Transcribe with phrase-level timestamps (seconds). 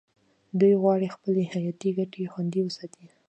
[0.59, 3.05] دوی غواړي خپلې حیاتي ګټې خوندي وساتي